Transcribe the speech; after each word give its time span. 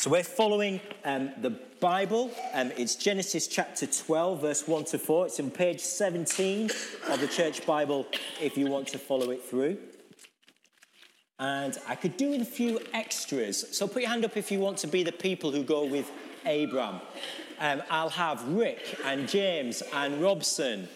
So 0.00 0.08
we're 0.08 0.22
following 0.22 0.80
um, 1.04 1.30
the 1.42 1.50
Bible. 1.50 2.30
Um, 2.54 2.72
it's 2.78 2.94
Genesis 2.94 3.46
chapter 3.46 3.86
12, 3.86 4.40
verse 4.40 4.66
1 4.66 4.84
to 4.84 4.98
4. 4.98 5.26
It's 5.26 5.38
on 5.38 5.50
page 5.50 5.80
17 5.80 6.70
of 7.10 7.20
the 7.20 7.28
Church 7.28 7.66
Bible 7.66 8.06
if 8.40 8.56
you 8.56 8.66
want 8.68 8.86
to 8.88 8.98
follow 8.98 9.28
it 9.28 9.44
through. 9.44 9.76
And 11.38 11.76
I 11.86 11.96
could 11.96 12.16
do 12.16 12.30
with 12.30 12.40
a 12.40 12.46
few 12.46 12.80
extras. 12.94 13.76
So 13.76 13.86
put 13.86 14.00
your 14.00 14.10
hand 14.10 14.24
up 14.24 14.38
if 14.38 14.50
you 14.50 14.58
want 14.58 14.78
to 14.78 14.86
be 14.86 15.02
the 15.02 15.12
people 15.12 15.52
who 15.52 15.62
go 15.62 15.84
with 15.84 16.10
Abram. 16.46 17.02
Um, 17.58 17.82
I'll 17.90 18.08
have 18.08 18.42
Rick 18.48 18.98
and 19.04 19.28
James 19.28 19.82
and 19.92 20.22
Robson. 20.22 20.88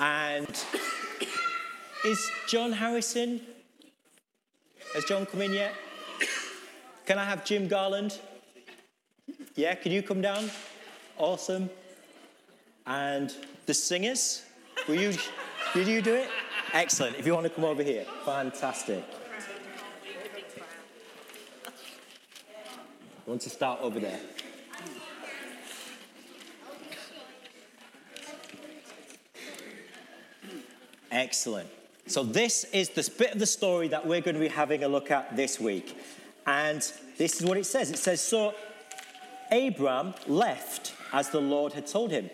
And 0.00 0.64
is 2.04 2.30
John 2.48 2.72
Harrison? 2.72 3.42
Has 4.94 5.04
John 5.04 5.24
come 5.24 5.42
in 5.42 5.52
yet? 5.52 5.72
Can 7.06 7.16
I 7.16 7.24
have 7.24 7.44
Jim 7.44 7.68
Garland? 7.68 8.18
Yeah, 9.60 9.74
can 9.74 9.92
you 9.92 10.02
come 10.02 10.22
down? 10.22 10.50
Awesome. 11.18 11.68
And 12.86 13.30
the 13.66 13.74
singers, 13.74 14.42
will 14.88 14.94
you, 14.94 15.12
did 15.74 15.86
you 15.86 16.00
do 16.00 16.14
it? 16.14 16.30
Excellent. 16.72 17.18
If 17.18 17.26
you 17.26 17.34
want 17.34 17.44
to 17.44 17.50
come 17.50 17.64
over 17.66 17.82
here, 17.82 18.06
fantastic. 18.24 19.04
I 21.66 21.70
want 23.26 23.42
to 23.42 23.50
start 23.50 23.80
over 23.82 24.00
there. 24.00 24.18
Excellent. 31.10 31.68
So, 32.06 32.24
this 32.24 32.64
is 32.72 32.88
the 32.88 33.06
bit 33.18 33.34
of 33.34 33.38
the 33.38 33.44
story 33.44 33.88
that 33.88 34.06
we're 34.06 34.22
going 34.22 34.36
to 34.36 34.40
be 34.40 34.48
having 34.48 34.84
a 34.84 34.88
look 34.88 35.10
at 35.10 35.36
this 35.36 35.60
week. 35.60 35.98
And 36.46 36.80
this 37.18 37.38
is 37.38 37.46
what 37.46 37.58
it 37.58 37.66
says 37.66 37.90
it 37.90 37.98
says, 37.98 38.22
So 38.22 38.54
Abram 39.50 40.14
left 40.26 40.94
as 41.12 41.30
the 41.30 41.40
Lord 41.40 41.72
had 41.72 41.86
told 41.86 42.10
him, 42.10 42.30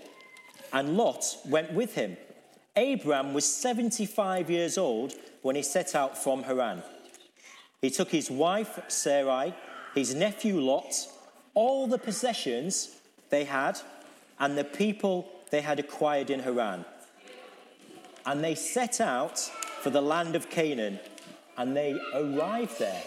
and 0.72 0.96
Lot 0.96 1.24
went 1.46 1.72
with 1.72 1.94
him. 1.94 2.16
Abram 2.76 3.32
was 3.32 3.46
75 3.46 4.50
years 4.50 4.76
old 4.76 5.14
when 5.42 5.56
he 5.56 5.62
set 5.62 5.94
out 5.94 6.18
from 6.18 6.42
Haran. 6.42 6.82
He 7.80 7.90
took 7.90 8.10
his 8.10 8.30
wife 8.30 8.80
Sarai, 8.88 9.54
his 9.94 10.14
nephew 10.14 10.60
Lot, 10.60 10.94
all 11.54 11.86
the 11.86 11.98
possessions 11.98 12.96
they 13.30 13.44
had, 13.44 13.80
and 14.38 14.58
the 14.58 14.64
people 14.64 15.28
they 15.50 15.62
had 15.62 15.78
acquired 15.78 16.30
in 16.30 16.40
Haran. 16.40 16.84
And 18.26 18.42
they 18.42 18.54
set 18.54 19.00
out 19.00 19.38
for 19.38 19.90
the 19.90 20.02
land 20.02 20.36
of 20.36 20.50
Canaan, 20.50 20.98
and 21.56 21.76
they 21.76 21.98
arrived 22.12 22.78
there. 22.78 23.02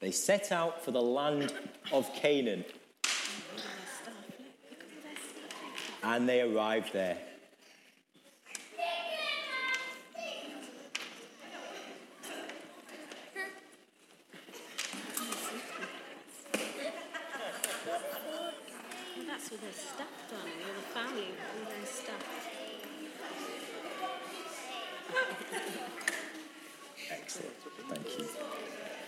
They 0.00 0.10
set 0.10 0.50
out 0.50 0.82
for 0.82 0.92
the 0.92 1.02
land 1.02 1.52
of 1.92 2.12
Canaan. 2.14 2.64
And 6.02 6.26
they 6.26 6.40
arrived 6.40 6.94
there. 6.94 7.18
that's 19.26 19.50
with 19.50 19.60
their 19.60 19.72
stuff 19.72 20.08
done, 20.28 20.40
all 20.40 20.74
the 20.74 20.82
family, 20.98 21.24
all 21.24 21.70
their 21.70 21.86
stuff. 21.86 22.40
Excellent. 27.10 27.54
Thank 27.88 28.18
you. 28.18 28.99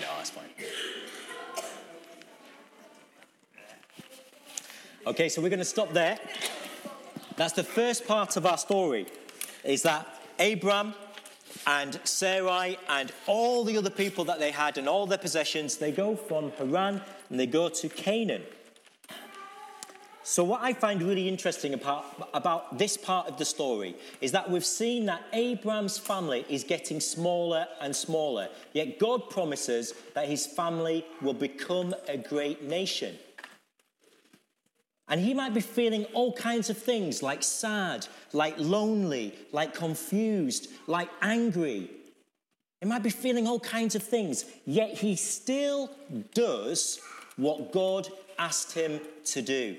No, 0.00 0.06
oh, 0.08 0.14
that's 0.16 0.30
fine. 0.30 0.44
Okay, 5.06 5.28
so 5.28 5.40
we're 5.40 5.48
going 5.48 5.58
to 5.58 5.64
stop 5.64 5.92
there. 5.92 6.18
That's 7.36 7.54
the 7.54 7.64
first 7.64 8.06
part 8.06 8.36
of 8.36 8.44
our 8.46 8.58
story. 8.58 9.06
Is 9.64 9.82
that 9.82 10.06
Abram 10.38 10.94
and 11.66 11.98
Sarai 12.04 12.78
and 12.88 13.12
all 13.26 13.64
the 13.64 13.76
other 13.78 13.90
people 13.90 14.24
that 14.24 14.38
they 14.38 14.50
had 14.50 14.78
and 14.78 14.88
all 14.88 15.06
their 15.06 15.18
possessions, 15.18 15.76
they 15.76 15.92
go 15.92 16.14
from 16.14 16.52
Haran 16.52 17.00
and 17.30 17.40
they 17.40 17.46
go 17.46 17.68
to 17.68 17.88
Canaan. 17.88 18.42
So, 20.28 20.44
what 20.44 20.60
I 20.60 20.74
find 20.74 21.02
really 21.02 21.26
interesting 21.26 21.72
about, 21.72 22.04
about 22.34 22.76
this 22.76 22.98
part 22.98 23.28
of 23.28 23.38
the 23.38 23.46
story 23.46 23.96
is 24.20 24.30
that 24.32 24.50
we've 24.50 24.62
seen 24.62 25.06
that 25.06 25.22
Abraham's 25.32 25.96
family 25.96 26.44
is 26.50 26.64
getting 26.64 27.00
smaller 27.00 27.66
and 27.80 27.96
smaller, 27.96 28.50
yet 28.74 28.98
God 28.98 29.30
promises 29.30 29.94
that 30.12 30.28
his 30.28 30.44
family 30.44 31.06
will 31.22 31.32
become 31.32 31.94
a 32.08 32.18
great 32.18 32.62
nation. 32.62 33.16
And 35.08 35.18
he 35.18 35.32
might 35.32 35.54
be 35.54 35.62
feeling 35.62 36.04
all 36.12 36.34
kinds 36.34 36.68
of 36.68 36.76
things 36.76 37.22
like 37.22 37.42
sad, 37.42 38.06
like 38.34 38.58
lonely, 38.58 39.34
like 39.52 39.72
confused, 39.72 40.68
like 40.86 41.08
angry. 41.22 41.90
He 42.82 42.86
might 42.86 43.02
be 43.02 43.08
feeling 43.08 43.46
all 43.46 43.60
kinds 43.60 43.94
of 43.94 44.02
things, 44.02 44.44
yet 44.66 44.90
he 44.90 45.16
still 45.16 45.90
does 46.34 47.00
what 47.38 47.72
God 47.72 48.08
asked 48.38 48.72
him 48.72 49.00
to 49.24 49.40
do. 49.40 49.78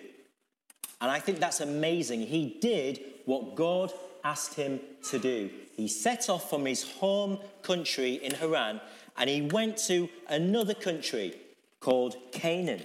And 1.01 1.09
I 1.09 1.19
think 1.19 1.39
that's 1.39 1.61
amazing. 1.61 2.21
He 2.21 2.57
did 2.61 2.99
what 3.25 3.55
God 3.55 3.93
asked 4.23 4.55
him 4.55 4.79
to 5.09 5.19
do. 5.19 5.49
He 5.75 5.87
set 5.87 6.29
off 6.29 6.49
from 6.49 6.65
his 6.65 6.83
home 6.83 7.39
country 7.61 8.15
in 8.15 8.33
Haran 8.33 8.81
and 9.17 9.29
he 9.29 9.41
went 9.43 9.77
to 9.87 10.09
another 10.27 10.73
country 10.73 11.35
called 11.79 12.15
Canaan. 12.31 12.83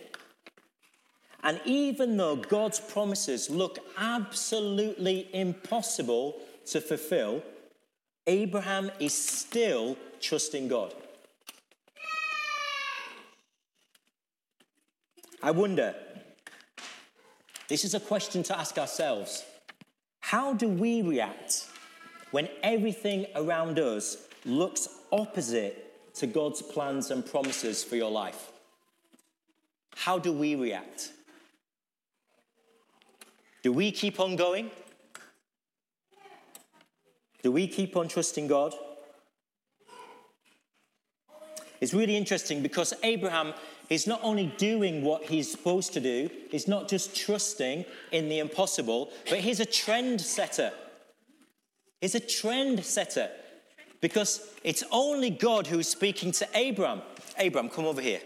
And 1.42 1.60
even 1.64 2.16
though 2.16 2.36
God's 2.36 2.80
promises 2.80 3.50
look 3.50 3.78
absolutely 3.98 5.28
impossible 5.34 6.40
to 6.66 6.80
fulfill, 6.80 7.42
Abraham 8.26 8.90
is 8.98 9.12
still 9.12 9.96
trusting 10.20 10.68
God. 10.68 10.94
I 15.42 15.50
wonder 15.50 15.94
this 17.68 17.84
is 17.84 17.94
a 17.94 18.00
question 18.00 18.42
to 18.44 18.58
ask 18.58 18.78
ourselves. 18.78 19.44
How 20.20 20.52
do 20.52 20.68
we 20.68 21.02
react 21.02 21.66
when 22.30 22.48
everything 22.62 23.26
around 23.34 23.78
us 23.78 24.16
looks 24.44 24.88
opposite 25.12 26.14
to 26.14 26.26
God's 26.26 26.62
plans 26.62 27.10
and 27.10 27.24
promises 27.24 27.82
for 27.84 27.96
your 27.96 28.10
life? 28.10 28.50
How 29.96 30.18
do 30.18 30.32
we 30.32 30.54
react? 30.54 31.12
Do 33.62 33.72
we 33.72 33.92
keep 33.92 34.20
on 34.20 34.36
going? 34.36 34.70
Do 37.42 37.52
we 37.52 37.66
keep 37.66 37.96
on 37.96 38.08
trusting 38.08 38.46
God? 38.46 38.74
It's 41.80 41.92
really 41.92 42.16
interesting 42.16 42.62
because 42.62 42.94
Abraham 43.02 43.52
He's 43.88 44.06
not 44.06 44.20
only 44.22 44.46
doing 44.56 45.02
what 45.02 45.24
he's 45.24 45.50
supposed 45.50 45.92
to 45.92 46.00
do, 46.00 46.30
he's 46.50 46.66
not 46.66 46.88
just 46.88 47.14
trusting 47.14 47.84
in 48.12 48.28
the 48.28 48.38
impossible, 48.38 49.10
but 49.28 49.40
he's 49.40 49.60
a 49.60 49.66
trend 49.66 50.20
setter. 50.20 50.72
He's 52.00 52.14
a 52.14 52.20
trend 52.20 52.84
setter 52.84 53.30
because 54.00 54.46
it's 54.62 54.84
only 54.90 55.30
God 55.30 55.66
who 55.66 55.78
is 55.78 55.88
speaking 55.88 56.32
to 56.32 56.48
Abram. 56.54 57.02
Abram, 57.38 57.68
come 57.68 57.84
over 57.84 58.00
here. 58.00 58.20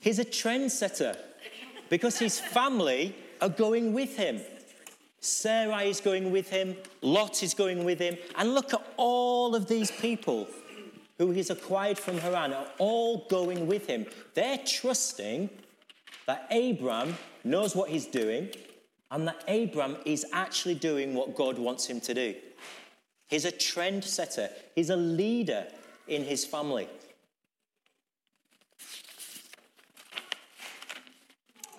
he's 0.00 0.18
a 0.18 0.24
trend 0.24 0.70
setter 0.70 1.16
because 1.88 2.18
his 2.18 2.38
family 2.38 3.14
are 3.40 3.48
going 3.48 3.92
with 3.92 4.16
him. 4.16 4.40
Sarai 5.24 5.88
is 5.88 6.00
going 6.00 6.30
with 6.30 6.50
him, 6.50 6.76
Lot 7.00 7.42
is 7.42 7.54
going 7.54 7.84
with 7.84 7.98
him, 7.98 8.16
and 8.36 8.54
look 8.54 8.74
at 8.74 8.86
all 8.96 9.54
of 9.54 9.66
these 9.66 9.90
people 9.90 10.46
who 11.18 11.30
he's 11.30 11.50
acquired 11.50 11.98
from 11.98 12.18
Haran 12.18 12.52
are 12.52 12.66
all 12.78 13.26
going 13.28 13.66
with 13.66 13.86
him. 13.86 14.06
They're 14.34 14.58
trusting 14.58 15.48
that 16.26 16.46
Abram 16.50 17.16
knows 17.42 17.74
what 17.74 17.88
he's 17.88 18.06
doing 18.06 18.50
and 19.10 19.28
that 19.28 19.42
Abram 19.48 19.96
is 20.04 20.26
actually 20.32 20.74
doing 20.74 21.14
what 21.14 21.36
God 21.36 21.58
wants 21.58 21.86
him 21.86 22.00
to 22.02 22.14
do. 22.14 22.34
He's 23.28 23.44
a 23.44 23.50
trend 23.50 24.04
setter, 24.04 24.50
he's 24.74 24.90
a 24.90 24.96
leader 24.96 25.66
in 26.08 26.24
his 26.24 26.44
family. 26.44 26.88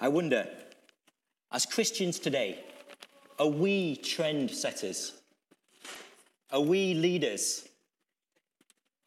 I 0.01 0.07
wonder, 0.07 0.47
as 1.51 1.65
Christians 1.65 2.19
today, 2.19 2.63
are 3.37 3.47
we 3.47 3.97
trend 3.97 4.51
setters? 4.51 5.13
Are 6.51 6.61
we 6.61 6.93
leaders? 6.93 7.67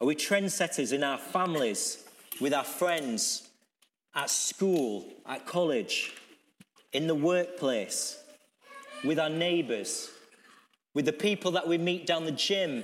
Are 0.01 0.07
we 0.07 0.15
trendsetters 0.15 0.93
in 0.93 1.03
our 1.03 1.17
families, 1.17 2.03
with 2.39 2.53
our 2.53 2.63
friends, 2.63 3.49
at 4.15 4.29
school, 4.29 5.05
at 5.27 5.45
college, 5.45 6.13
in 6.93 7.07
the 7.07 7.15
workplace, 7.15 8.21
with 9.03 9.19
our 9.19 9.29
neighbours, 9.29 10.09
with 10.93 11.05
the 11.05 11.13
people 11.13 11.51
that 11.51 11.67
we 11.67 11.77
meet 11.77 12.05
down 12.05 12.25
the 12.25 12.31
gym 12.31 12.83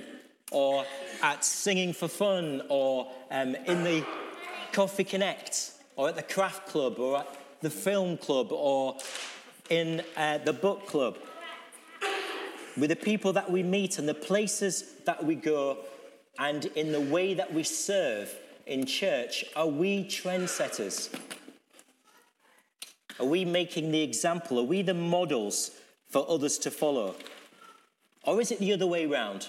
or 0.50 0.84
at 1.22 1.44
Singing 1.44 1.92
for 1.92 2.08
Fun 2.08 2.62
or 2.68 3.10
um, 3.30 3.54
in 3.54 3.82
the 3.82 4.04
Coffee 4.72 5.04
Connect 5.04 5.72
or 5.96 6.08
at 6.08 6.16
the 6.16 6.22
craft 6.22 6.68
club 6.68 6.98
or 6.98 7.18
at 7.18 7.28
the 7.60 7.70
film 7.70 8.16
club 8.16 8.52
or 8.52 8.96
in 9.70 10.02
uh, 10.16 10.38
the 10.38 10.52
book 10.52 10.86
club. 10.86 11.16
With 12.76 12.90
the 12.90 12.96
people 12.96 13.32
that 13.32 13.50
we 13.50 13.62
meet 13.62 13.98
and 13.98 14.08
the 14.08 14.14
places 14.14 14.96
that 15.06 15.24
we 15.24 15.34
go 15.34 15.78
and 16.38 16.66
in 16.66 16.92
the 16.92 17.00
way 17.00 17.32
that 17.32 17.52
we 17.52 17.62
serve 17.62 18.34
in 18.66 18.84
church, 18.84 19.44
are 19.54 19.66
we 19.66 20.04
trendsetters? 20.04 21.08
Are 23.18 23.26
we 23.26 23.46
making 23.46 23.92
the 23.92 24.02
example? 24.02 24.58
Are 24.58 24.64
we 24.64 24.82
the 24.82 24.92
models 24.92 25.70
for 26.10 26.28
others 26.28 26.58
to 26.58 26.70
follow? 26.70 27.14
Or 28.24 28.40
is 28.40 28.50
it 28.50 28.58
the 28.58 28.72
other 28.74 28.86
way 28.86 29.06
round? 29.06 29.48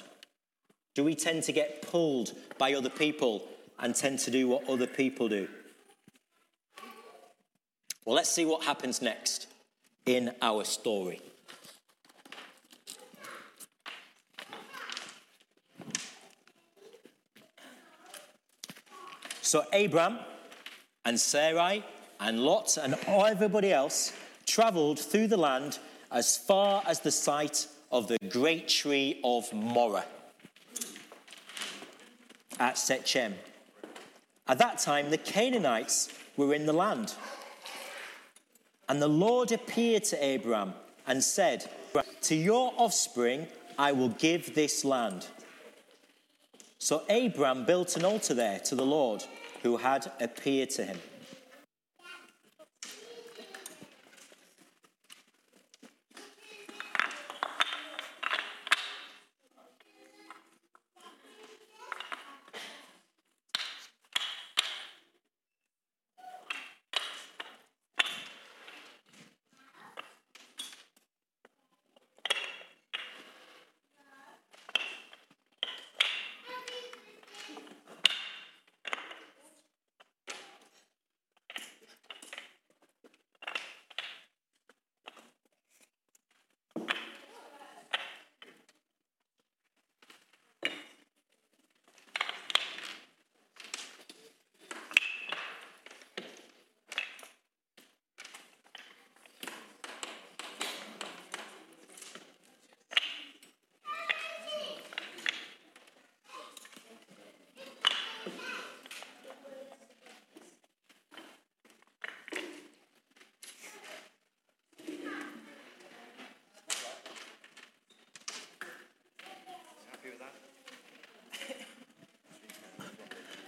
Do 0.95 1.03
we 1.03 1.15
tend 1.15 1.43
to 1.43 1.51
get 1.51 1.81
pulled 1.81 2.33
by 2.57 2.73
other 2.73 2.89
people 2.89 3.43
and 3.79 3.93
tend 3.93 4.19
to 4.19 4.31
do 4.31 4.47
what 4.47 4.69
other 4.69 4.87
people 4.87 5.27
do? 5.27 5.49
Well, 8.05 8.15
let's 8.15 8.29
see 8.29 8.45
what 8.45 8.63
happens 8.63 9.01
next 9.01 9.47
in 10.05 10.33
our 10.41 10.63
story. 10.63 11.19
So, 19.47 19.63
Abram 19.71 20.19
and 21.05 21.17
Sarai 21.17 21.81
and 22.19 22.41
Lot 22.41 22.75
and 22.75 22.97
everybody 23.07 23.71
else 23.71 24.11
traveled 24.45 24.99
through 24.99 25.27
the 25.27 25.37
land 25.37 25.79
as 26.11 26.35
far 26.35 26.83
as 26.85 26.99
the 26.99 27.11
site 27.11 27.67
of 27.89 28.09
the 28.09 28.17
great 28.27 28.67
tree 28.67 29.21
of 29.23 29.45
Moreh 29.53 30.03
at 32.59 32.77
Shechem. 32.77 33.35
At 34.49 34.57
that 34.57 34.79
time, 34.79 35.11
the 35.11 35.17
Canaanites 35.17 36.09
were 36.35 36.53
in 36.53 36.65
the 36.65 36.73
land. 36.73 37.13
And 38.89 39.01
the 39.01 39.07
Lord 39.07 39.53
appeared 39.53 40.03
to 40.05 40.35
Abram 40.35 40.73
and 41.07 41.23
said, 41.23 41.71
To 42.23 42.35
your 42.35 42.73
offspring 42.75 43.47
I 43.79 43.93
will 43.93 44.09
give 44.09 44.55
this 44.55 44.83
land. 44.83 45.27
So 46.79 47.03
Abram 47.09 47.63
built 47.63 47.95
an 47.95 48.03
altar 48.03 48.33
there 48.33 48.59
to 48.59 48.75
the 48.75 48.85
Lord 48.85 49.23
who 49.63 49.77
had 49.77 50.11
appeared 50.19 50.69
to 50.71 50.85
him. 50.85 50.99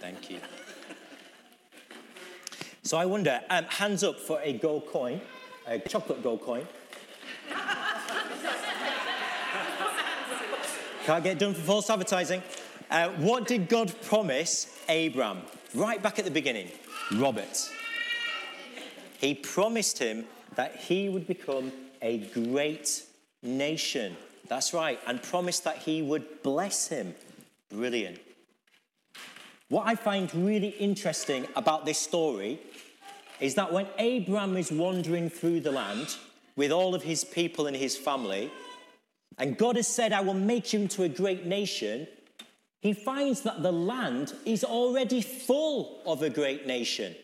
Thank 0.00 0.30
you. 0.30 0.40
So 2.90 2.98
I 2.98 3.06
wonder, 3.06 3.40
um, 3.50 3.66
hands 3.66 4.02
up 4.02 4.18
for 4.18 4.40
a 4.42 4.52
gold 4.52 4.88
coin, 4.88 5.20
a 5.64 5.78
chocolate 5.78 6.24
gold 6.24 6.40
coin. 6.40 6.66
Can't 11.04 11.22
get 11.22 11.38
done 11.38 11.54
for 11.54 11.60
false 11.60 11.88
advertising. 11.88 12.42
Uh, 12.90 13.10
what 13.10 13.46
did 13.46 13.68
God 13.68 13.94
promise 14.02 14.76
Abram 14.88 15.42
right 15.72 16.02
back 16.02 16.18
at 16.18 16.24
the 16.24 16.32
beginning? 16.32 16.68
Robert. 17.14 17.70
He 19.20 19.34
promised 19.34 20.00
him 20.00 20.24
that 20.56 20.74
he 20.74 21.08
would 21.08 21.28
become 21.28 21.70
a 22.02 22.18
great 22.18 23.04
nation. 23.40 24.16
That's 24.48 24.74
right, 24.74 24.98
and 25.06 25.22
promised 25.22 25.62
that 25.62 25.76
he 25.76 26.02
would 26.02 26.42
bless 26.42 26.88
him. 26.88 27.14
Brilliant. 27.68 28.18
What 29.70 29.86
I 29.86 29.94
find 29.94 30.34
really 30.34 30.70
interesting 30.80 31.46
about 31.54 31.86
this 31.86 31.96
story 31.96 32.58
is 33.38 33.54
that 33.54 33.72
when 33.72 33.86
Abraham 33.98 34.56
is 34.56 34.72
wandering 34.72 35.30
through 35.30 35.60
the 35.60 35.70
land 35.70 36.16
with 36.56 36.72
all 36.72 36.92
of 36.92 37.04
his 37.04 37.22
people 37.22 37.68
and 37.68 37.76
his 37.76 37.96
family, 37.96 38.50
and 39.38 39.56
God 39.56 39.76
has 39.76 39.86
said, 39.86 40.12
I 40.12 40.22
will 40.22 40.34
make 40.34 40.72
you 40.72 40.80
into 40.80 41.04
a 41.04 41.08
great 41.08 41.46
nation, 41.46 42.08
he 42.80 42.92
finds 42.92 43.42
that 43.42 43.62
the 43.62 43.70
land 43.70 44.34
is 44.44 44.64
already 44.64 45.22
full 45.22 46.02
of 46.04 46.22
a 46.22 46.30
great 46.30 46.66
nation. 46.66 47.14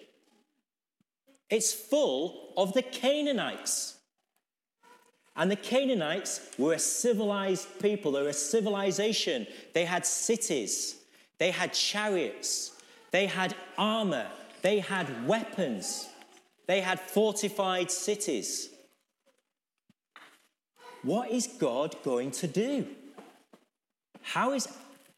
It's 1.51 1.73
full 1.73 2.53
of 2.57 2.75
the 2.75 2.83
Canaanites. 2.83 3.97
And 5.35 5.51
the 5.51 5.57
Canaanites 5.57 6.53
were 6.59 6.75
a 6.75 6.79
civilized 6.79 7.67
people, 7.81 8.13
they 8.13 8.23
were 8.23 8.29
a 8.29 8.33
civilization. 8.33 9.49
They 9.75 9.85
had 9.85 10.07
cities, 10.07 10.99
they 11.39 11.51
had 11.51 11.73
chariots, 11.73 12.73
they 13.11 13.27
had 13.27 13.55
armor, 13.77 14.27
they 14.63 14.79
had 14.79 15.27
weapons, 15.27 16.09
they 16.67 16.81
had 16.81 17.01
fortified 17.01 17.91
cities. 17.91 18.71
What 21.03 21.31
is 21.31 21.47
God 21.47 21.95
going 22.03 22.33
to 22.33 22.47
do? 22.47 22.87
How 24.23 24.53
is 24.53 24.67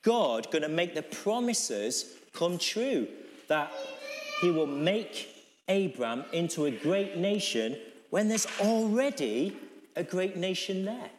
God 0.03 0.51
going 0.51 0.63
to 0.63 0.69
make 0.69 0.95
the 0.95 1.03
promises 1.03 2.15
come 2.33 2.59
true 2.59 3.09
that 3.49 3.73
he 4.41 4.51
will 4.51 4.67
make 4.67 5.29
Abram 5.69 6.25
into 6.33 6.67
a 6.67 6.71
great 6.71 7.17
nation 7.17 7.77
when 8.11 8.29
there's 8.29 8.47
already 8.61 9.57
a 9.97 10.05
great 10.05 10.37
nation 10.37 10.85
there? 10.85 11.11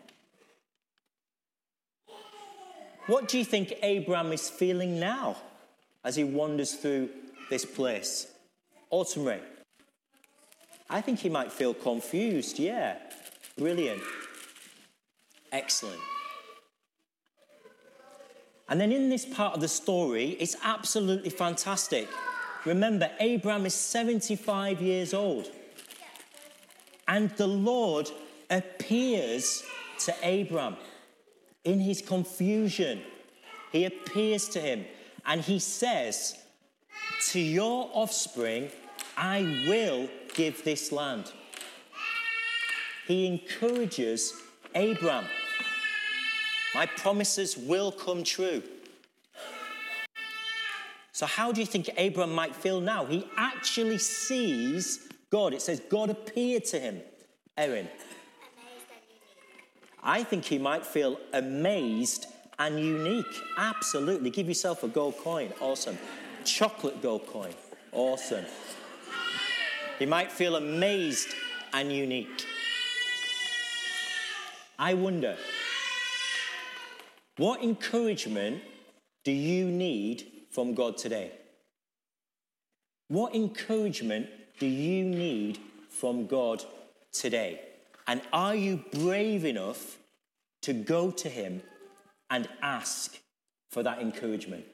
What 3.09 3.27
do 3.27 3.39
you 3.39 3.43
think 3.43 3.73
Abraham 3.81 4.31
is 4.31 4.51
feeling 4.51 4.99
now 4.99 5.35
as 6.03 6.15
he 6.15 6.23
wanders 6.23 6.75
through 6.75 7.09
this 7.49 7.65
place? 7.65 8.27
Autumn 8.91 9.25
rain. 9.25 9.41
I 10.91 11.01
think 11.01 11.17
he 11.17 11.27
might 11.27 11.51
feel 11.51 11.73
confused. 11.73 12.59
Yeah. 12.59 12.97
Brilliant. 13.57 14.03
Excellent. 15.51 15.99
And 18.69 18.79
then 18.79 18.91
in 18.91 19.09
this 19.09 19.25
part 19.25 19.55
of 19.55 19.61
the 19.61 19.67
story, 19.67 20.37
it's 20.39 20.55
absolutely 20.63 21.31
fantastic. 21.31 22.07
Remember, 22.63 23.09
Abraham 23.19 23.65
is 23.65 23.73
75 23.73 24.83
years 24.83 25.15
old. 25.15 25.49
And 27.07 27.31
the 27.37 27.47
Lord 27.47 28.11
appears 28.51 29.63
to 30.05 30.13
Abraham 30.21 30.77
in 31.63 31.79
his 31.79 32.01
confusion, 32.01 33.01
he 33.71 33.85
appears 33.85 34.47
to 34.49 34.59
him 34.59 34.85
and 35.25 35.41
he 35.41 35.59
says, 35.59 36.35
To 37.29 37.39
your 37.39 37.89
offspring, 37.93 38.69
I 39.17 39.41
will 39.67 40.09
give 40.33 40.63
this 40.63 40.91
land. 40.91 41.31
He 43.07 43.25
encourages 43.27 44.33
Abram. 44.73 45.25
My 46.73 46.85
promises 46.85 47.57
will 47.57 47.91
come 47.91 48.23
true. 48.23 48.61
So, 51.11 51.25
how 51.25 51.51
do 51.51 51.59
you 51.59 51.67
think 51.67 51.89
Abram 51.97 52.33
might 52.33 52.55
feel 52.55 52.79
now? 52.79 53.05
He 53.05 53.27
actually 53.35 53.97
sees 53.97 55.09
God. 55.29 55.53
It 55.53 55.61
says 55.61 55.81
God 55.89 56.09
appeared 56.09 56.65
to 56.65 56.79
him. 56.79 57.01
Erin. 57.57 57.89
I 60.03 60.23
think 60.23 60.45
he 60.45 60.57
might 60.57 60.85
feel 60.85 61.19
amazed 61.33 62.27
and 62.57 62.79
unique. 62.79 63.25
Absolutely. 63.57 64.29
Give 64.29 64.47
yourself 64.47 64.83
a 64.83 64.87
gold 64.87 65.17
coin. 65.17 65.51
Awesome. 65.59 65.97
Chocolate 66.45 67.01
gold 67.01 67.27
coin. 67.27 67.53
Awesome. 67.91 68.45
He 69.97 70.05
might 70.05 70.31
feel 70.31 70.55
amazed 70.55 71.33
and 71.73 71.91
unique. 71.91 72.45
I 74.77 74.93
wonder, 74.93 75.35
what 77.37 77.61
encouragement 77.61 78.61
do 79.25 79.31
you 79.31 79.65
need 79.65 80.25
from 80.51 80.73
God 80.73 80.97
today? 80.97 81.31
What 83.09 83.35
encouragement 83.35 84.27
do 84.59 84.65
you 84.65 85.03
need 85.03 85.59
from 85.89 86.27
God 86.27 86.63
today? 87.11 87.59
And 88.09 88.21
are 88.33 88.55
you 88.55 88.83
brave 88.91 89.45
enough 89.45 89.99
to 90.63 90.73
go 90.73 91.11
to 91.11 91.29
Him 91.29 91.61
and 92.31 92.49
ask 92.59 93.19
for 93.69 93.83
that 93.83 93.99
encouragement? 93.99 94.65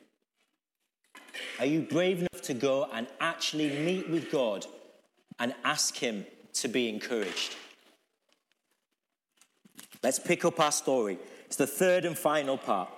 Are 1.59 1.65
you 1.65 1.81
brave 1.81 2.19
enough 2.19 2.41
to 2.43 2.53
go 2.53 2.87
and 2.93 3.07
actually 3.19 3.77
meet 3.79 4.09
with 4.09 4.31
God 4.31 4.65
and 5.37 5.53
ask 5.65 5.97
Him 5.97 6.25
to 6.53 6.69
be 6.69 6.87
encouraged? 6.87 7.57
Let's 10.01 10.17
pick 10.19 10.45
up 10.45 10.61
our 10.61 10.71
story. 10.71 11.17
It's 11.47 11.57
the 11.57 11.67
third 11.67 12.05
and 12.05 12.17
final 12.17 12.57
part. 12.57 12.89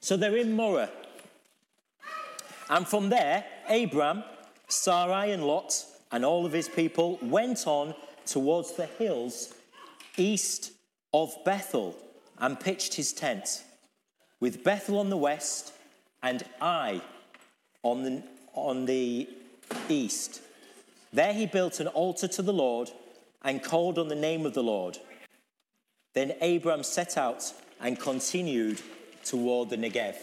So 0.00 0.18
they're 0.18 0.36
in 0.36 0.52
Moreh. 0.52 0.90
And 2.68 2.86
from 2.86 3.08
there, 3.08 3.46
Abram, 3.70 4.24
Sarai, 4.68 5.32
and 5.32 5.42
Lot, 5.42 5.86
and 6.12 6.22
all 6.22 6.44
of 6.44 6.52
his 6.52 6.68
people 6.68 7.18
went 7.22 7.66
on 7.66 7.94
towards 8.28 8.72
the 8.72 8.86
hills 8.86 9.54
east 10.16 10.72
of 11.14 11.34
Bethel 11.44 11.96
and 12.38 12.60
pitched 12.60 12.94
his 12.94 13.12
tent, 13.12 13.64
with 14.40 14.62
Bethel 14.62 14.98
on 14.98 15.10
the 15.10 15.16
west 15.16 15.72
and 16.22 16.44
Ai 16.60 17.00
on 17.82 18.02
the, 18.02 18.22
on 18.54 18.86
the 18.86 19.28
east. 19.88 20.42
There 21.12 21.32
he 21.32 21.46
built 21.46 21.80
an 21.80 21.86
altar 21.88 22.28
to 22.28 22.42
the 22.42 22.52
Lord 22.52 22.90
and 23.42 23.62
called 23.62 23.98
on 23.98 24.08
the 24.08 24.14
name 24.14 24.44
of 24.44 24.54
the 24.54 24.62
Lord. 24.62 24.98
Then 26.14 26.34
Abram 26.40 26.82
set 26.82 27.16
out 27.16 27.52
and 27.80 27.98
continued 27.98 28.82
toward 29.24 29.70
the 29.70 29.76
Negev. 29.76 30.16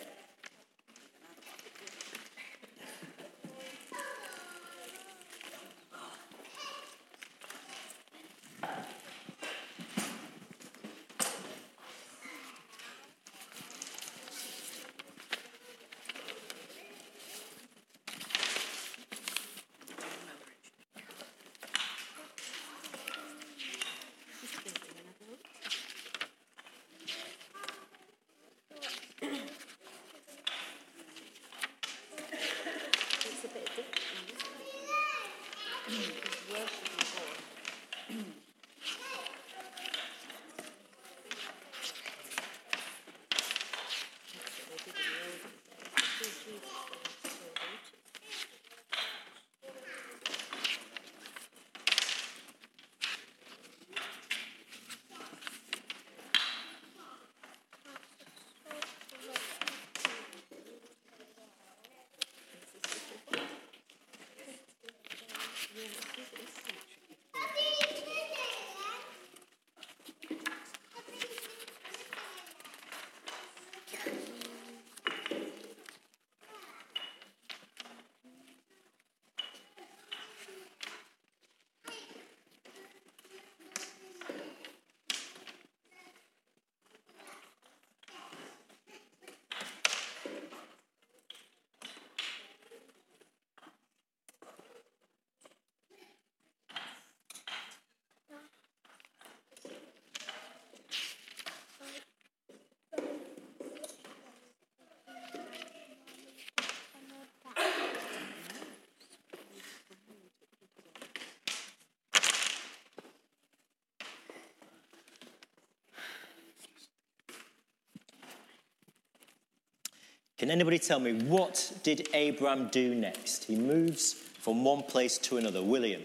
Can 120.45 120.51
anybody 120.51 120.77
tell 120.77 120.99
me 120.99 121.11
what 121.11 121.73
did 121.81 122.07
Abram 122.13 122.67
do 122.67 122.93
next? 122.93 123.45
He 123.45 123.55
moves 123.55 124.13
from 124.13 124.63
one 124.63 124.83
place 124.83 125.17
to 125.17 125.37
another. 125.37 125.63
William. 125.63 126.03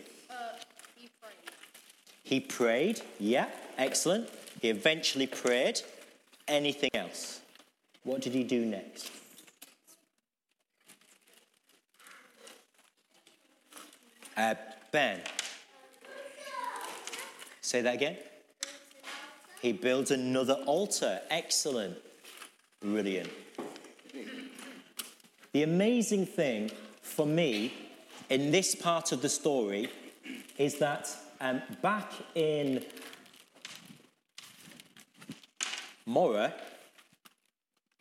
He 2.23 2.41
prayed. 2.41 3.03
Yeah, 3.19 3.51
excellent. 3.77 4.31
He 4.63 4.71
eventually 4.71 5.27
prayed. 5.27 5.83
Anything 6.49 6.89
else? 6.95 7.43
What 8.03 8.23
did 8.23 8.33
he 8.33 8.43
do 8.43 8.65
next? 8.65 9.11
Uh, 14.39 14.55
ben. 14.91 15.21
Say 17.61 17.83
that 17.83 17.95
again. 17.95 18.17
He 19.61 19.75
builds 19.75 20.11
another 20.11 20.55
altar. 20.65 21.21
Excellent. 21.29 21.99
Brilliant. 22.81 23.29
The 25.53 25.65
amazing 25.65 26.27
thing 26.27 26.71
for 27.03 27.27
me 27.27 27.73
in 28.29 28.53
this 28.53 28.77
part 28.77 29.11
of 29.11 29.21
the 29.21 29.29
story 29.29 29.91
is 30.59 30.79
that 30.79 31.09
um, 31.41 31.61
back 31.83 32.13
in 32.37 32.85
Moreh, 36.07 36.53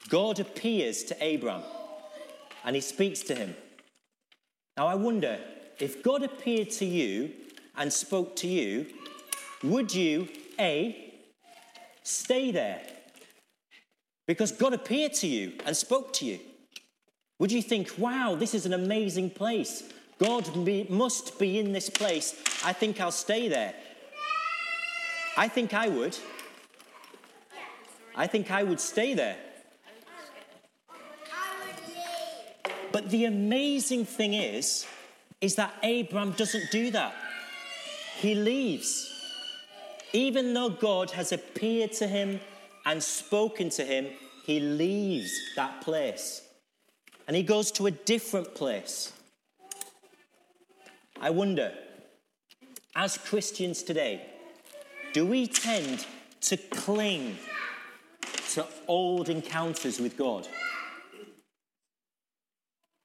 God 0.09 0.39
appears 0.39 1.03
to 1.05 1.35
Abram 1.35 1.63
and 2.63 2.75
he 2.75 2.81
speaks 2.81 3.21
to 3.21 3.35
him. 3.35 3.55
Now, 4.77 4.85
I 4.85 4.93
wonder 4.93 5.39
if 5.79 6.03
God 6.03 6.21
appeared 6.21 6.69
to 6.71 6.85
you 6.85 7.31
and 7.75 7.91
spoke 7.91 8.35
to 8.37 8.47
you, 8.47 8.85
would 9.63 9.93
you, 9.93 10.27
A, 10.59 11.15
stay 12.03 12.51
there? 12.51 12.81
Because 14.27 14.51
God 14.51 14.73
appeared 14.73 15.13
to 15.15 15.27
you 15.27 15.53
and 15.65 15.75
spoke 15.75 16.13
to 16.13 16.25
you. 16.25 16.39
Would 17.39 17.53
you 17.53 17.61
think, 17.61 17.93
wow, 17.97 18.35
this 18.35 18.53
is 18.53 18.65
an 18.65 18.73
amazing 18.73 19.29
place? 19.29 19.83
God 20.19 20.65
be, 20.65 20.85
must 20.89 21.39
be 21.39 21.57
in 21.57 21.71
this 21.71 21.89
place. 21.89 22.35
I 22.65 22.73
think 22.73 22.99
I'll 22.99 23.11
stay 23.11 23.47
there. 23.47 23.73
I 25.37 25.47
think 25.47 25.73
I 25.73 25.87
would. 25.87 26.17
I 28.13 28.27
think 28.27 28.51
I 28.51 28.63
would 28.63 28.81
stay 28.81 29.13
there. 29.13 29.37
But 32.91 33.09
the 33.09 33.25
amazing 33.25 34.03
thing 34.03 34.33
is, 34.33 34.85
is 35.39 35.55
that 35.55 35.73
Abram 35.81 36.31
doesn't 36.31 36.69
do 36.71 36.91
that. 36.91 37.13
He 38.17 38.35
leaves. 38.35 39.09
Even 40.11 40.53
though 40.53 40.69
God 40.69 41.11
has 41.11 41.31
appeared 41.31 41.93
to 41.93 42.07
him 42.07 42.41
and 42.85 43.01
spoken 43.01 43.69
to 43.69 43.85
him, 43.85 44.07
he 44.43 44.59
leaves 44.59 45.31
that 45.55 45.79
place 45.79 46.41
and 47.29 47.35
he 47.35 47.43
goes 47.43 47.69
to 47.69 47.85
a 47.85 47.91
different 47.91 48.55
place. 48.55 49.13
I 51.21 51.29
wonder, 51.29 51.71
as 52.95 53.19
Christians 53.19 53.83
today, 53.83 54.25
do 55.13 55.27
we 55.27 55.45
tend 55.45 56.07
to 56.41 56.57
cling 56.57 57.37
to 58.53 58.65
old 58.87 59.29
encounters 59.29 59.99
with 59.99 60.17
God? 60.17 60.47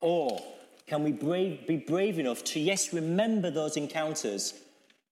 Or 0.00 0.42
can 0.86 1.04
we 1.04 1.12
brave, 1.12 1.66
be 1.66 1.76
brave 1.76 2.18
enough 2.18 2.42
to, 2.44 2.60
yes, 2.60 2.94
remember 2.94 3.50
those 3.50 3.76
encounters, 3.76 4.54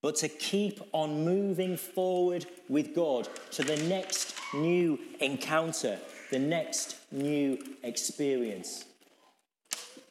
but 0.01 0.17
to 0.17 0.29
keep 0.31 0.81
on 0.93 1.23
moving 1.23 1.77
forward 1.77 2.47
with 2.71 2.95
God 2.95 3.29
to 3.51 3.63
the 3.63 3.77
next 3.77 4.35
new 4.55 4.99
encounter, 5.21 5.99
the 6.31 6.39
next 6.39 6.97
new 7.11 7.63
experience? 7.83 8.87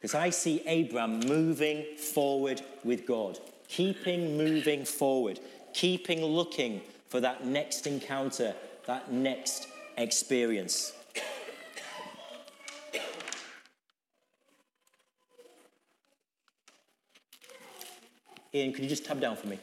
Because 0.02 0.16
I 0.16 0.30
see 0.30 0.60
Abram 0.66 1.20
moving 1.20 1.84
forward 1.96 2.60
with 2.82 3.06
God, 3.06 3.38
keeping 3.68 4.36
moving 4.36 4.84
forward, 4.84 5.38
keeping 5.74 6.24
looking 6.24 6.80
for 7.08 7.20
that 7.20 7.46
next 7.46 7.86
encounter, 7.86 8.52
that 8.86 9.12
next 9.12 9.68
experience. 9.96 10.92
Ian, 18.52 18.72
could 18.72 18.82
you 18.82 18.90
just 18.90 19.04
tab 19.04 19.20
down 19.20 19.36
for 19.36 19.46
me? 19.46 19.58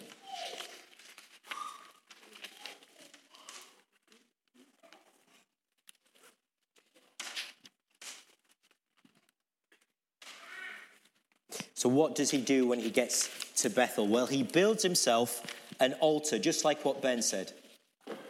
So, 11.80 11.88
what 12.00 12.16
does 12.16 12.32
he 12.32 12.38
do 12.38 12.66
when 12.66 12.80
he 12.80 12.90
gets 12.90 13.30
to 13.58 13.70
Bethel? 13.70 14.08
Well, 14.08 14.26
he 14.26 14.42
builds 14.42 14.82
himself 14.84 15.46
an 15.82 15.96
altar, 16.00 16.40
just 16.40 16.64
like 16.64 16.86
what 16.86 17.02
Ben 17.02 17.22
said. 17.22 17.52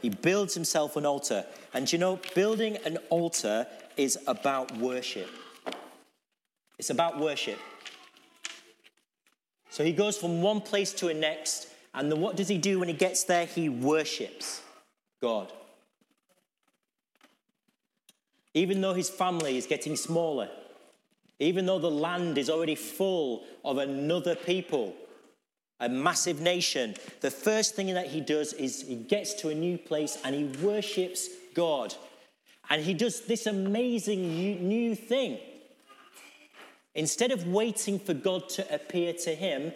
He 0.02 0.10
builds 0.10 0.56
himself 0.56 0.96
an 0.96 1.06
altar. 1.06 1.46
And 1.72 1.94
you 1.94 2.00
know, 2.00 2.20
building 2.34 2.78
an 2.84 2.98
altar 3.12 3.68
is 3.96 4.18
about 4.26 4.76
worship. 4.78 5.30
It's 6.80 6.90
about 6.90 7.20
worship. 7.20 7.60
So 9.70 9.84
he 9.84 9.92
goes 9.92 10.18
from 10.18 10.42
one 10.42 10.62
place 10.62 10.92
to 10.94 11.10
a 11.10 11.14
next, 11.14 11.68
and 11.94 12.12
then 12.12 12.20
what 12.20 12.36
does 12.36 12.48
he 12.48 12.58
do 12.58 12.80
when 12.80 12.88
he 12.88 12.96
gets 12.96 13.26
there? 13.26 13.46
He 13.46 13.70
worships 13.70 14.64
God. 15.22 15.54
Even 18.56 18.82
though 18.82 18.96
his 18.96 19.12
family 19.12 19.58
is 19.58 19.68
getting 19.68 19.96
smaller, 19.96 20.50
even 21.40 21.66
though 21.66 21.80
the 21.80 21.90
land 21.90 22.38
is 22.38 22.50
already 22.50 22.76
full 22.76 23.46
of 23.64 23.78
another 23.78 24.36
people, 24.36 24.94
a 25.80 25.88
massive 25.88 26.42
nation, 26.42 26.96
the 27.22 27.32
first 27.32 27.76
thing 27.76 27.94
that 27.94 28.08
he 28.08 28.20
does 28.20 28.52
is 28.54 28.82
he 28.82 28.96
gets 28.96 29.34
to 29.36 29.50
a 29.50 29.56
new 29.56 29.78
place 29.78 30.18
and 30.26 30.36
he 30.36 30.44
worships 30.62 31.30
God. 31.54 31.96
And 32.70 32.84
he 32.84 32.94
does 32.94 33.22
this 33.22 33.46
amazing 33.46 34.68
new 34.68 34.96
thing. 34.96 35.40
Instead 36.94 37.32
of 37.32 37.48
waiting 37.48 37.98
for 37.98 38.14
God 38.14 38.50
to 38.50 38.74
appear 38.76 39.14
to 39.14 39.34
him, 39.34 39.72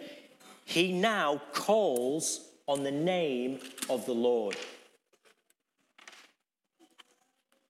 he 0.66 0.92
now 0.92 1.40
calls 1.52 2.40
on 2.66 2.82
the 2.82 2.90
name 2.90 3.60
of 3.88 4.04
the 4.04 4.12
Lord. 4.12 4.56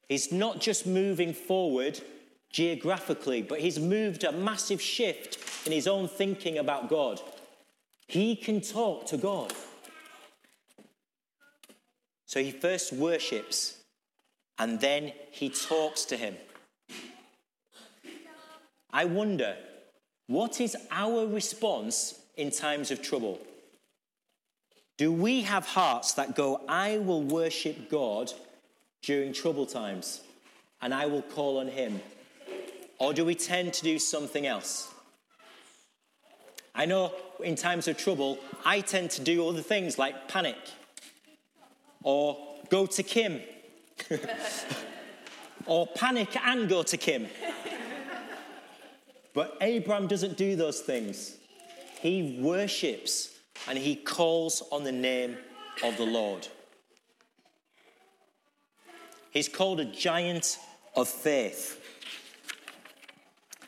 He's 0.09 0.33
not 0.33 0.61
just 0.61 0.87
moving 0.87 1.33
forward 1.33 2.01
geographically, 2.55 3.43
but 3.43 3.59
he's 3.59 3.81
moved 3.81 4.23
a 4.23 4.31
massive 4.31 4.81
shift 4.81 5.67
in 5.67 5.73
his 5.73 5.89
own 5.89 6.07
thinking 6.07 6.59
about 6.59 6.89
God. 6.89 7.21
He 8.07 8.37
can 8.37 8.61
talk 8.61 9.07
to 9.07 9.17
God. 9.17 9.53
So 12.27 12.41
he 12.41 12.53
first 12.53 12.93
worships 12.93 13.79
and 14.57 14.79
then 14.79 15.13
he 15.33 15.49
talks 15.49 16.05
to 16.05 16.17
him. 16.17 16.37
I 18.93 19.05
wonder, 19.05 19.57
what 20.29 20.61
is 20.61 20.77
our 20.93 21.27
response 21.27 22.21
in 22.37 22.53
times 22.53 22.93
of 22.93 23.03
trouble? 23.03 23.41
Do 24.97 25.11
we 25.11 25.43
have 25.43 25.67
hearts 25.67 26.13
that 26.13 26.37
go, 26.37 26.61
I 26.69 26.99
will 26.99 27.25
worship 27.25 27.91
God 27.91 28.33
during 29.03 29.33
trouble 29.33 29.67
times 29.67 30.21
and 30.81 30.95
I 30.95 31.07
will 31.07 31.23
call 31.23 31.59
on 31.59 31.67
Him? 31.67 32.01
Or 32.99 33.13
do 33.13 33.25
we 33.25 33.35
tend 33.35 33.73
to 33.75 33.83
do 33.83 33.99
something 33.99 34.47
else? 34.47 34.93
I 36.75 36.87
know 36.87 37.13
in 37.43 37.55
times 37.55 37.89
of 37.89 37.97
trouble, 37.97 38.39
I 38.65 38.81
tend 38.81 39.11
to 39.13 39.23
do 39.23 39.47
other 39.49 39.63
things 39.63 39.99
like 39.99 40.29
panic 40.29 40.57
or 42.03 42.37
go 42.69 42.87
to 42.87 43.03
Kim 43.03 43.41
or 45.67 45.87
panic 45.87 46.37
and 46.45 46.69
go 46.69 46.83
to 46.83 46.97
Kim. 46.97 47.27
But 49.33 49.57
Abraham 49.61 50.07
doesn't 50.07 50.37
do 50.37 50.57
those 50.57 50.81
things. 50.81 51.37
He 52.01 52.39
worships 52.41 53.31
and 53.69 53.79
he 53.79 53.97
calls 53.97 54.63
on 54.71 54.85
the 54.85 54.93
name 54.93 55.37
of 55.83 55.97
the 55.97 56.05
Lord. 56.05 56.49
He's 59.31 59.49
called 59.49 59.81
a 59.81 59.85
giant 59.85 60.59
of 60.95 61.09
faith. 61.09 61.81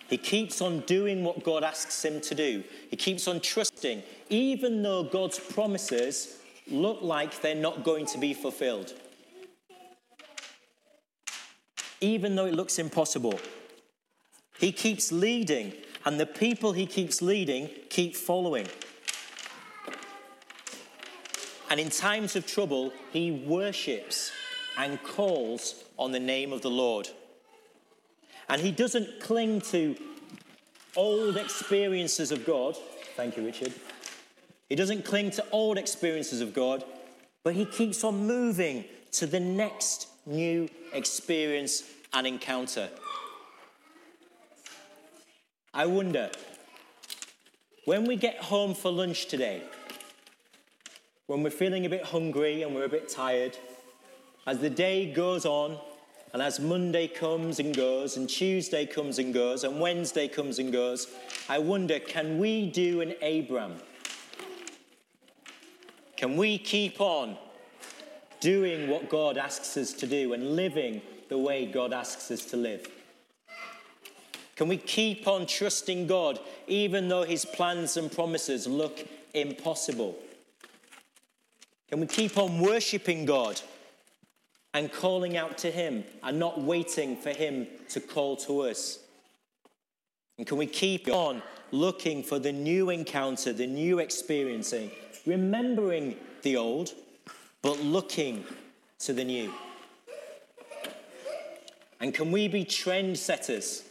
He 0.09 0.19
keeps 0.19 0.61
on 0.61 0.81
doing 0.81 1.25
what 1.25 1.43
God 1.43 1.65
asks 1.65 2.05
him 2.05 2.21
to 2.23 2.35
do. 2.35 2.63
He 2.91 2.97
keeps 2.97 3.27
on 3.27 3.41
trusting, 3.41 4.03
even 4.29 4.83
though 4.83 5.03
God's 5.03 5.39
promises 5.39 6.39
look 6.69 7.03
like 7.03 7.41
they're 7.41 7.55
not 7.55 7.85
going 7.85 8.07
to 8.07 8.19
be 8.19 8.33
fulfilled. 8.33 8.93
Even 12.01 12.37
though 12.37 12.47
it 12.47 12.55
looks 12.55 12.79
impossible. 12.79 13.41
He 14.59 14.71
keeps 14.73 15.11
leading, 15.11 15.73
and 16.05 16.21
the 16.21 16.27
people 16.27 16.73
he 16.73 16.87
keeps 16.87 17.21
leading 17.21 17.69
keep 17.91 18.15
following. 18.15 18.67
And 21.69 21.81
in 21.81 21.91
times 21.91 22.37
of 22.37 22.47
trouble, 22.47 22.93
he 23.13 23.33
worships 23.33 24.31
and 24.79 25.03
calls 25.03 25.85
on 25.99 26.13
the 26.13 26.21
name 26.21 26.53
of 26.53 26.63
the 26.63 26.71
Lord. 26.71 27.09
And 28.49 28.61
he 28.61 28.71
doesn't 28.71 29.21
cling 29.21 29.61
to 29.73 29.97
old 30.97 31.37
experiences 31.37 32.31
of 32.31 32.47
God. 32.47 32.77
Thank 33.17 33.37
you, 33.37 33.45
Richard. 33.45 33.73
He 34.69 34.75
doesn't 34.75 35.05
cling 35.05 35.31
to 35.33 35.45
old 35.53 35.79
experiences 35.79 36.41
of 36.41 36.55
God, 36.55 36.85
but 37.45 37.55
he 37.55 37.65
keeps 37.65 38.03
on 38.05 38.27
moving 38.27 38.85
to 39.13 39.27
the 39.27 39.41
next 39.41 40.09
new 40.27 40.69
experience 40.93 41.85
and 42.13 42.27
encounter. 42.27 42.89
I 45.73 45.87
wonder, 45.87 46.31
when 47.85 48.07
we 48.07 48.17
get 48.17 48.39
home 48.39 48.75
for 48.75 48.91
lunch 48.91 49.27
today, 49.27 49.63
when 51.27 51.43
we're 51.43 51.51
feeling 51.51 51.85
a 51.87 51.89
bit 51.89 52.05
hungry 52.05 52.63
and 52.63 52.75
we're 52.75 52.85
a 52.85 52.89
bit 52.89 53.09
tired, 53.09 53.57
as 54.47 54.59
the 54.59 54.71
day 54.71 55.13
goes 55.13 55.45
on, 55.45 55.79
and 56.37 56.43
as 56.43 56.61
Monday 56.61 57.09
comes 57.09 57.61
and 57.61 57.75
goes, 57.75 58.19
and 58.19 58.29
Tuesday 58.29 58.85
comes 58.85 59.19
and 59.19 59.33
goes, 59.33 59.65
and 59.65 59.81
Wednesday 59.81 60.29
comes 60.29 60.59
and 60.59 60.71
goes, 60.71 61.07
I 61.49 61.59
wonder 61.59 61.99
can 61.99 62.37
we 62.39 62.67
do 62.67 63.01
an 63.01 63.15
Abram? 63.23 63.77
Can 66.15 66.37
we 66.37 66.59
keep 66.59 67.01
on 67.01 67.39
doing 68.41 68.91
what 68.91 69.09
God 69.09 69.39
asks 69.39 69.79
us 69.79 69.95
to 69.95 70.07
do 70.07 70.35
and 70.35 70.57
living 70.57 71.01
the 71.31 71.39
way 71.39 71.65
God 71.65 71.95
asks 71.95 72.31
us 72.31 72.45
to 72.51 72.59
live? 72.59 72.87
Can 74.57 74.69
we 74.69 74.77
keep 74.77 75.27
on 75.27 75.47
trusting 75.47 76.07
God 76.07 76.39
even 76.67 77.09
though 77.09 77.23
his 77.23 77.47
plans 77.47 77.97
and 77.97 78.13
promises 78.13 78.67
look 78.67 79.09
impossible? 79.33 80.15
Can 81.89 81.99
we 81.99 82.07
keep 82.07 82.37
on 82.37 82.61
worshipping 82.61 83.25
God 83.25 83.59
and 84.77 84.93
calling 84.93 85.39
out 85.39 85.57
to 85.57 85.71
him 85.71 86.05
and 86.23 86.39
not 86.39 86.61
waiting 86.61 87.17
for 87.17 87.31
him 87.31 87.67
to 87.89 87.99
call 87.99 88.37
to 88.37 88.61
us? 88.61 88.99
And 90.37 90.47
can 90.47 90.59
we 90.59 90.67
keep 90.67 91.09
on 91.09 91.43
looking 91.73 92.23
for 92.23 92.39
the 92.39 92.53
new 92.53 92.91
encounter, 92.91 93.55
the 93.55 93.67
new 93.67 94.01
experiencing, 94.01 94.91
eh? 94.91 95.17
remembering 95.25 96.15
the 96.43 96.59
old, 96.59 96.93
but 97.63 97.81
looking 97.81 98.45
to 98.99 99.15
the 99.15 99.25
new? 99.25 99.51
And 101.99 102.13
can 102.13 102.31
we 102.31 102.47
be 102.47 102.63
trendsetters? 102.63 103.83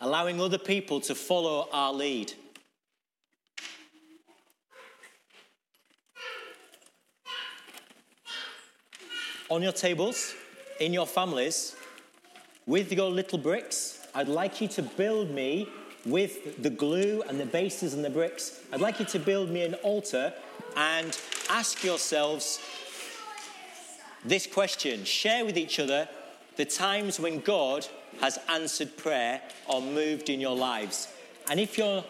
allowing 0.00 0.40
other 0.40 0.58
people 0.58 1.00
to 1.00 1.14
follow 1.14 1.68
our 1.72 1.92
lead. 1.92 2.32
On 9.48 9.62
your 9.62 9.72
tables, 9.72 10.34
in 10.80 10.92
your 10.92 11.06
families, 11.06 11.76
with 12.66 12.92
your 12.92 13.08
little 13.08 13.38
bricks, 13.38 14.04
I'd 14.12 14.26
like 14.26 14.60
you 14.60 14.66
to 14.68 14.82
build 14.82 15.30
me 15.30 15.68
with 16.04 16.60
the 16.64 16.70
glue 16.70 17.22
and 17.28 17.38
the 17.38 17.46
bases 17.46 17.94
and 17.94 18.04
the 18.04 18.10
bricks. 18.10 18.60
I'd 18.72 18.80
like 18.80 18.98
you 18.98 19.04
to 19.06 19.20
build 19.20 19.48
me 19.50 19.62
an 19.62 19.74
altar 19.74 20.32
and 20.76 21.16
ask 21.48 21.84
yourselves 21.84 22.60
this 24.24 24.48
question. 24.48 25.04
Share 25.04 25.44
with 25.44 25.56
each 25.56 25.78
other 25.78 26.08
the 26.56 26.64
times 26.64 27.20
when 27.20 27.38
God 27.38 27.86
has 28.20 28.40
answered 28.48 28.96
prayer 28.96 29.40
or 29.68 29.80
moved 29.80 30.28
in 30.28 30.40
your 30.40 30.56
lives. 30.56 31.06
And 31.48 31.60
if 31.60 31.78
you're 31.78 32.02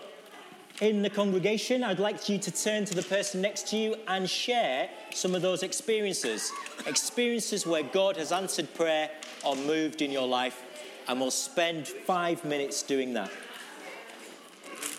in 0.81 1.03
the 1.03 1.11
congregation, 1.11 1.83
I'd 1.83 1.99
like 1.99 2.29
you 2.29 2.39
to 2.39 2.51
turn 2.51 2.85
to 2.85 2.95
the 2.95 3.03
person 3.03 3.41
next 3.41 3.69
to 3.69 3.77
you 3.77 3.97
and 4.09 4.29
share 4.29 4.91
some 5.13 5.35
of 5.35 5.43
those 5.43 5.63
experiences. 5.63 6.53
Experiences 6.87 7.67
where 7.67 7.83
God 7.83 8.17
has 8.17 8.33
answered 8.33 8.73
prayer 8.75 9.11
or 9.45 9.57
moved 9.57 10.03
in 10.03 10.11
your 10.11 10.29
life. 10.29 10.63
And 11.09 11.21
we'll 11.21 11.31
spend 11.31 11.89
five 11.89 12.45
minutes 12.45 12.83
doing 12.83 13.15
that. 13.15 13.31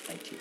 Thank 0.07 0.31
you. 0.31 0.36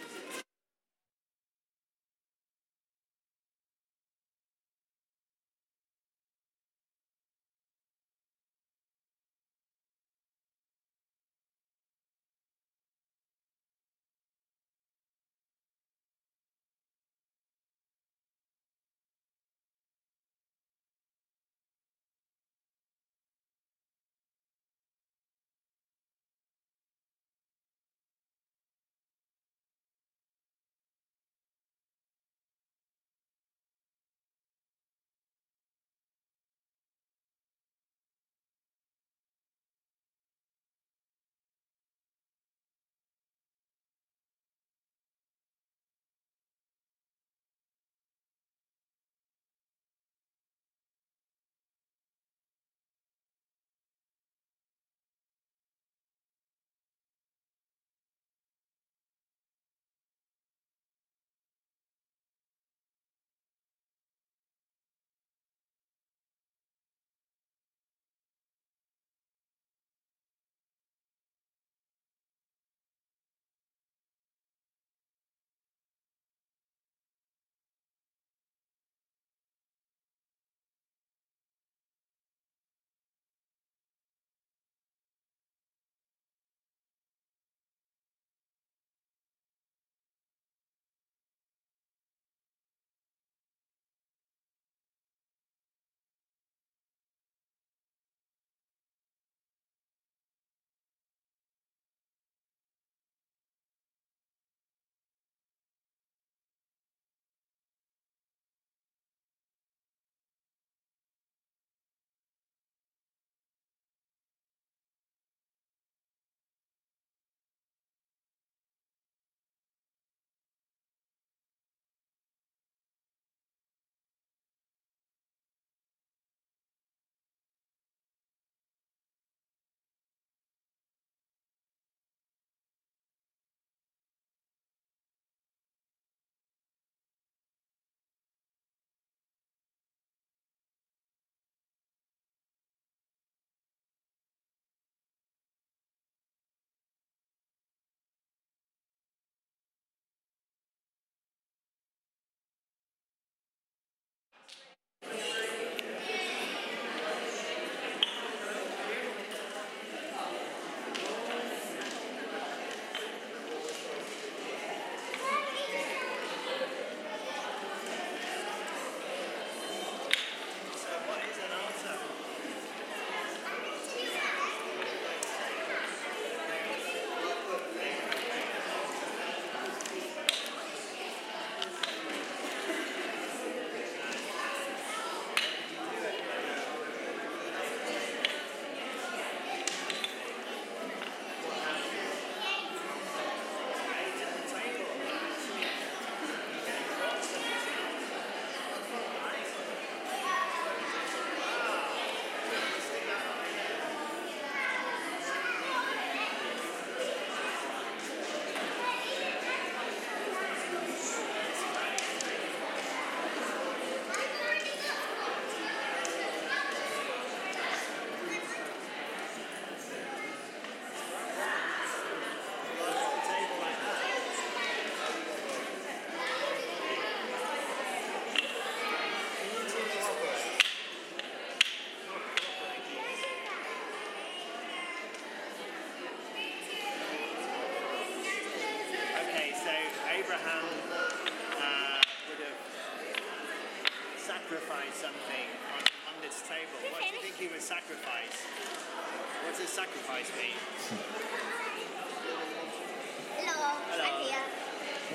Yeah. 155.15 155.36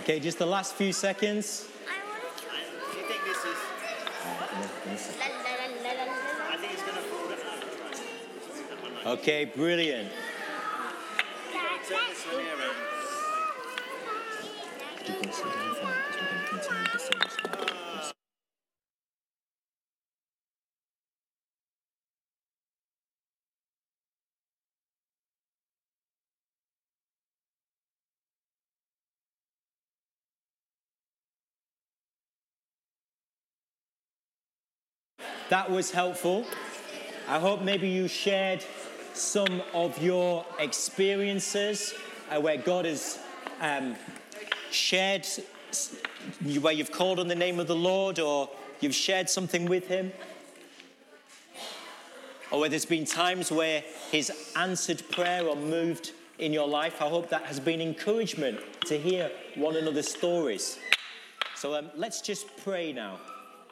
Okay, 0.01 0.19
just 0.19 0.39
the 0.39 0.45
last 0.47 0.73
few 0.73 0.91
seconds. 0.93 1.67
I 1.87 1.93
want 2.09 2.37
to 2.37 2.43
try. 2.43 2.57
Do 2.91 2.97
you 2.99 3.05
think 3.05 3.21
this 3.23 3.37
is? 3.37 3.57
La, 4.25 5.25
la, 5.27 5.37
la, 5.45 5.67
la, 5.77 5.91
la, 5.93 6.05
la. 6.05 6.13
I 6.49 6.57
think 6.57 6.73
it's 6.73 6.81
going 6.81 6.95
to 6.95 7.03
fall 7.03 7.29
down. 7.29 7.37
Right. 7.37 8.69
That 8.69 8.81
one 8.83 8.95
like- 8.95 9.05
Okay, 9.19 9.45
brilliant. 9.45 10.09
That 35.51 35.69
was 35.69 35.91
helpful. 35.91 36.45
I 37.27 37.37
hope 37.37 37.61
maybe 37.61 37.89
you 37.89 38.07
shared 38.07 38.63
some 39.13 39.61
of 39.73 40.01
your 40.01 40.45
experiences 40.59 41.93
uh, 42.29 42.39
where 42.39 42.55
God 42.55 42.85
has 42.85 43.19
um, 43.59 43.97
shared, 44.69 45.27
where 46.61 46.71
you've 46.71 46.93
called 46.93 47.19
on 47.19 47.27
the 47.27 47.35
name 47.35 47.59
of 47.59 47.67
the 47.67 47.75
Lord 47.75 48.17
or 48.17 48.49
you've 48.79 48.95
shared 48.95 49.29
something 49.29 49.65
with 49.65 49.89
Him. 49.89 50.13
Or 52.49 52.61
where 52.61 52.69
there's 52.69 52.85
been 52.85 53.03
times 53.03 53.51
where 53.51 53.83
He's 54.09 54.31
answered 54.55 55.03
prayer 55.11 55.45
or 55.45 55.57
moved 55.57 56.13
in 56.39 56.53
your 56.53 56.67
life. 56.69 57.01
I 57.01 57.09
hope 57.09 57.27
that 57.27 57.41
has 57.43 57.59
been 57.59 57.81
encouragement 57.81 58.57
to 58.85 58.97
hear 58.97 59.29
one 59.55 59.75
another's 59.75 60.09
stories. 60.09 60.79
So 61.55 61.75
um, 61.75 61.91
let's 61.97 62.21
just 62.21 62.47
pray 62.63 62.93
now. 62.93 63.19